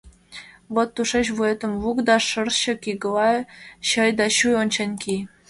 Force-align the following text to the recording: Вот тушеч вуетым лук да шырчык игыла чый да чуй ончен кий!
Вот 0.73 0.89
тушеч 0.95 1.27
вуетым 1.37 1.73
лук 1.81 1.97
да 2.07 2.15
шырчык 2.27 2.81
игыла 2.91 3.31
чый 3.89 4.09
да 4.19 4.25
чуй 4.35 4.53
ончен 4.61 4.91
кий! 5.01 5.21